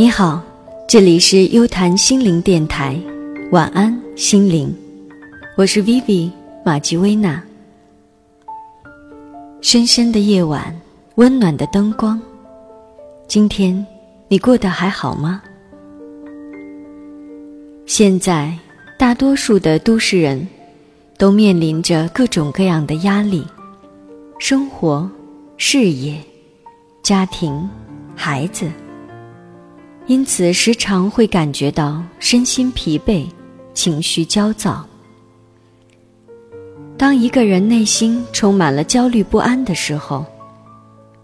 [0.00, 0.40] 你好，
[0.86, 2.96] 这里是优谈心灵电台，
[3.50, 4.72] 晚安，心灵，
[5.56, 6.30] 我是 Vivi
[6.64, 7.42] 马吉薇娜。
[9.60, 10.72] 深深的夜晚，
[11.16, 12.22] 温暖的灯光，
[13.26, 13.84] 今天
[14.28, 15.42] 你过得还好吗？
[17.84, 18.56] 现在，
[18.96, 20.46] 大多数的都市人
[21.16, 23.44] 都面临着各种各样的压力，
[24.38, 25.10] 生活、
[25.56, 26.22] 事业、
[27.02, 27.68] 家庭、
[28.14, 28.70] 孩子。
[30.08, 33.26] 因此，时常会感觉到身心疲惫、
[33.74, 34.84] 情绪焦躁。
[36.96, 40.24] 当一个人内心充满了焦虑不安的时候，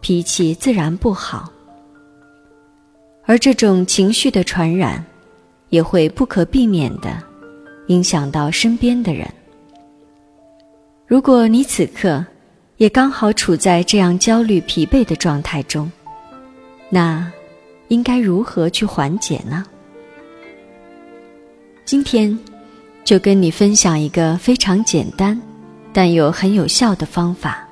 [0.00, 1.48] 脾气自然不好。
[3.24, 5.02] 而这种情绪的传染，
[5.68, 7.16] 也会不可避免的
[7.86, 9.32] 影响到身边的人。
[11.06, 12.24] 如果你此刻
[12.78, 15.88] 也刚好处在这样焦虑、疲惫的状态中，
[16.90, 17.30] 那。
[17.92, 19.62] 应该如何去缓解呢？
[21.84, 22.38] 今天
[23.04, 25.38] 就跟你分享一个非常简单，
[25.92, 27.68] 但又很有效的方法，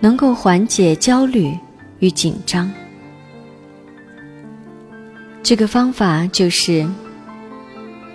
[0.00, 1.56] 能够缓解焦虑
[2.00, 2.68] 与紧张。
[5.44, 6.84] 这个方法就是：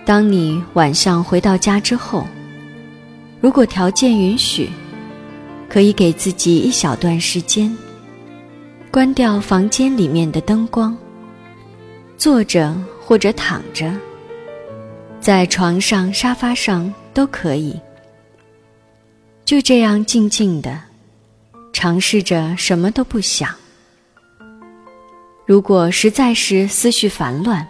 [0.04, 2.28] 当你晚上回到家之后，
[3.40, 4.70] 如果条件允许，
[5.70, 7.74] 可以给自己一小段时间。
[8.92, 10.98] 关掉房间里面的灯光，
[12.18, 13.94] 坐着或者躺着，
[15.22, 17.80] 在床上、沙发上都可以。
[19.46, 20.82] 就这样静静的，
[21.72, 23.54] 尝试着什么都不想。
[25.46, 27.66] 如果实在是思绪烦乱，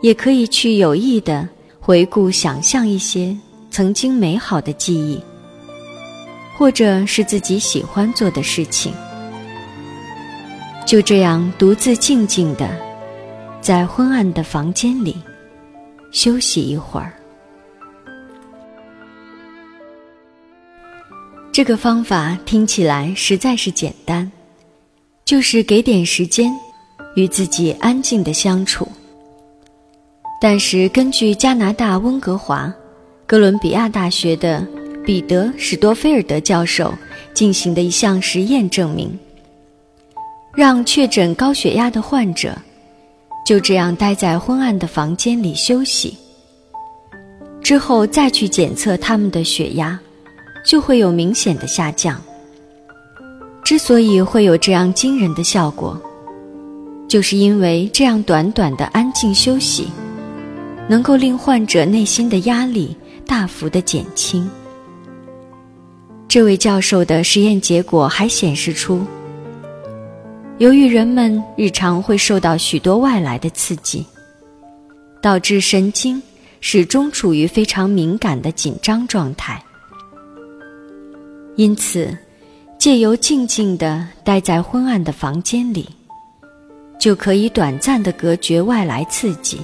[0.00, 1.48] 也可以去有意的
[1.78, 3.36] 回顾、想象一些
[3.70, 5.22] 曾经美好的记忆，
[6.58, 8.92] 或者是自己喜欢做的事情。
[10.90, 12.68] 就这样独自静静的，
[13.60, 15.16] 在昏暗的房间里
[16.10, 17.12] 休息一会儿。
[21.52, 24.28] 这个方法听起来实在是简单，
[25.24, 26.52] 就是给点时间
[27.14, 28.88] 与自己安静的相处。
[30.40, 32.74] 但是根据加拿大温哥华
[33.28, 34.66] 哥伦比亚大学的
[35.06, 36.92] 彼得史多菲尔德教授
[37.32, 39.16] 进行的一项实验证明。
[40.60, 42.54] 让确诊高血压的患者
[43.46, 46.14] 就这样待在昏暗的房间里休息，
[47.62, 49.98] 之后再去检测他们的血压，
[50.62, 52.20] 就会有明显的下降。
[53.64, 55.98] 之所以会有这样惊人的效果，
[57.08, 59.88] 就是因为这样短短的安静休息，
[60.86, 62.94] 能够令患者内心的压力
[63.24, 64.46] 大幅的减轻。
[66.28, 69.02] 这位教授的实验结果还显示出。
[70.60, 74.04] 由于人们日常会受到许多外来的刺激，
[75.22, 76.22] 导致神经
[76.60, 79.58] 始终处于非常敏感的紧张状态。
[81.56, 82.14] 因此，
[82.78, 85.88] 借由静静地待在昏暗的房间里，
[86.98, 89.58] 就可以短暂地隔绝外来刺激，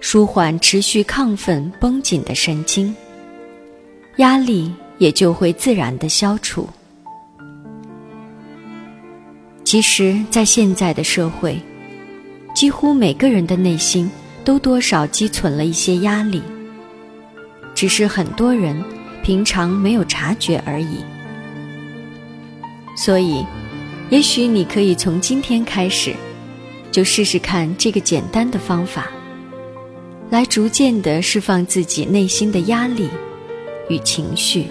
[0.00, 2.96] 舒缓持续亢奋绷紧的神经，
[4.16, 6.66] 压力也就会自然地消除。
[9.72, 11.58] 其实，在现在的社会，
[12.54, 14.10] 几乎每个人的内心
[14.44, 16.42] 都多少积存了一些压力，
[17.74, 18.84] 只是很多人
[19.22, 20.98] 平常没有察觉而已。
[22.98, 23.46] 所以，
[24.10, 26.14] 也许你可以从今天开始，
[26.90, 29.10] 就试试看这个简单的方法，
[30.28, 33.08] 来逐渐的释放自己内心的压力
[33.88, 34.66] 与情绪。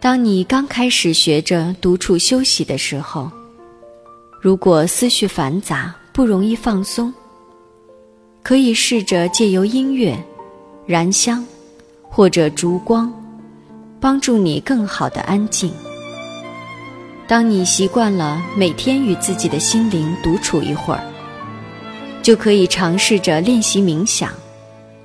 [0.00, 3.30] 当你刚开始学着独处休息的时候，
[4.40, 7.12] 如果思绪繁杂、不容易放松，
[8.42, 10.16] 可以试着借由音乐、
[10.86, 11.46] 燃香
[12.02, 13.12] 或者烛光，
[14.00, 15.70] 帮助你更好的安静。
[17.28, 21.04] 当你习惯了每天与自己的心灵独处一会儿，
[22.22, 24.32] 就可以尝试着练习冥想，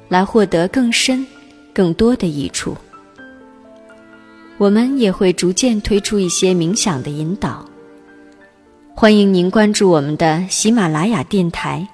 [0.08, 1.28] 来获得更深、
[1.74, 2.78] 更多的益处。
[4.58, 7.66] 我们也会逐渐推出一些冥想的引导。
[8.96, 11.86] 欢迎您关注我们的喜马拉雅电台，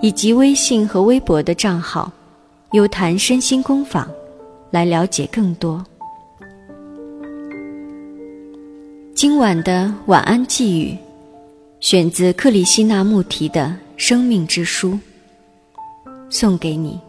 [0.00, 2.10] 以及微信和微博的账号
[2.70, 4.08] “优谈身心工坊”，
[4.70, 5.84] 来了解更多。
[9.12, 10.96] 今晚的晚安寄语，
[11.80, 13.64] 选自克里希那穆提的
[13.96, 14.92] 《生命之书》，
[16.30, 17.00] 送给你。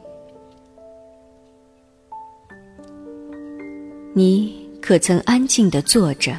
[4.14, 4.61] 你。
[4.82, 6.36] 可曾安静地坐着，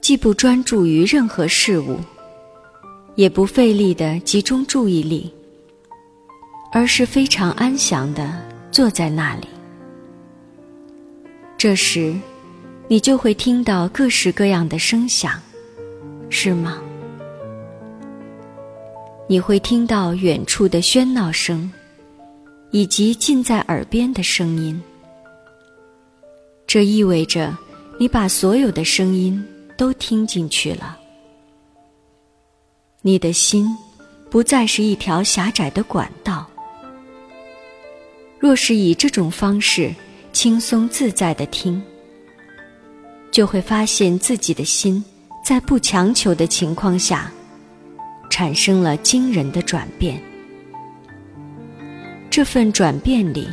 [0.00, 1.98] 既不专注于任何事物，
[3.14, 5.32] 也不费力的集中注意力，
[6.70, 8.30] 而是非常安详的
[8.70, 9.48] 坐在那里。
[11.56, 12.14] 这时，
[12.86, 15.40] 你就会听到各式各样的声响，
[16.28, 16.80] 是吗？
[19.26, 21.72] 你会听到远处的喧闹声，
[22.72, 24.80] 以及近在耳边的声音。
[26.72, 27.58] 这意味着
[27.98, 29.44] 你把所有的声音
[29.76, 30.96] 都听进去了。
[33.02, 33.76] 你的心
[34.30, 36.48] 不再是一条狭窄的管道。
[38.38, 39.92] 若是以这种方式
[40.32, 41.82] 轻松自在的听，
[43.32, 45.04] 就会发现自己的心
[45.44, 47.32] 在不强求的情况下，
[48.30, 50.22] 产生了惊人的转变。
[52.30, 53.48] 这份转变里，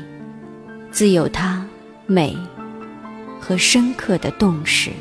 [0.92, 1.66] 自有它
[2.06, 2.38] 美
[3.40, 4.92] 和深刻的洞识。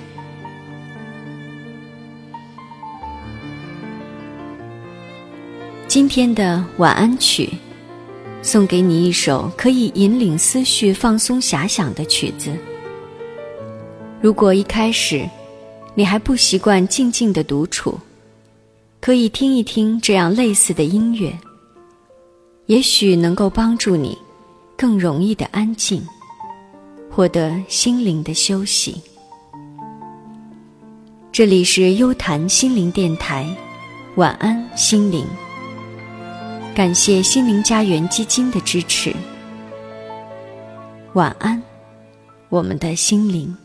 [5.88, 7.50] 今天的晚安曲，
[8.42, 12.54] 送给你一首可以引领思绪放松遐想的曲子。
[14.20, 15.28] 如果一开始
[15.94, 17.98] 你还不习惯静静的独处，
[19.00, 21.32] 可以听一听这样类似的音乐，
[22.66, 24.18] 也许能够帮助你
[24.76, 26.06] 更容易的安静，
[27.16, 29.00] 获得心灵的休息。
[31.32, 33.48] 这里是优谈心灵电台，
[34.16, 35.24] 晚安心灵。
[36.74, 39.16] 感谢心灵家园基金的支持。
[41.14, 41.62] 晚安，
[42.50, 43.56] 我们的心灵。